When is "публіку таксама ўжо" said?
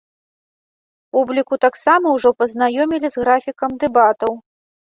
1.15-2.29